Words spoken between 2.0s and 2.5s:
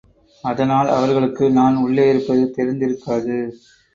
இருப்பது